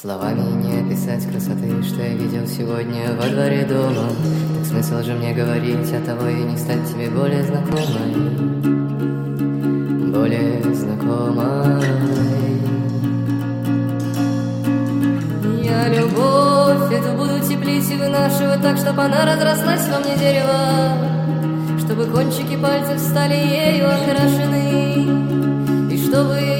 [0.00, 4.08] Словами не описать красоты, что я видел сегодня во дворе дома.
[4.56, 8.14] Так смысл же мне говорить, от того и не стать тебе более знакомой,
[10.10, 11.84] более знакомой.
[15.62, 20.96] Я любовь эту буду теплить и вынашивать так, чтобы она разрослась во мне дерево,
[21.78, 26.51] чтобы кончики пальцев стали ею окрашены, и чтобы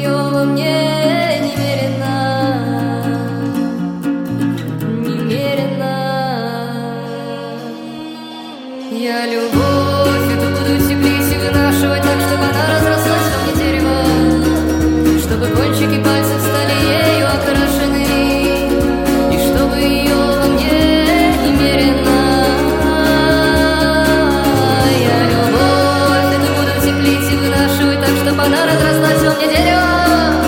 [28.50, 30.42] разрослась во мне дерево,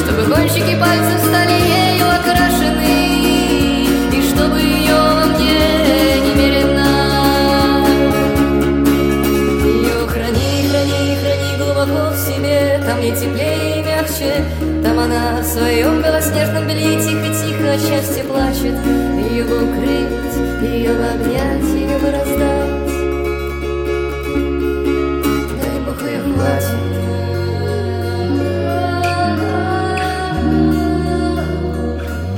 [0.00, 6.90] чтобы кончики пальцев стали ею окрашены, и чтобы ее во мне немерено.
[9.64, 14.44] Ее храни, храни, храни глубоко в себе, там ей теплее и мягче,
[14.82, 18.74] там она в своем белоснежном белье тихо-тихо от счастья плачет.
[19.30, 21.81] Ее укрыть, ее бы обнять,